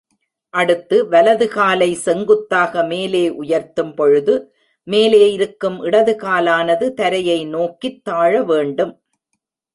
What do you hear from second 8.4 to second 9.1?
வேண்டும்.